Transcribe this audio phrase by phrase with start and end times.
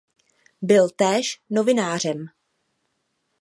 [0.61, 2.25] Byl též novinářem.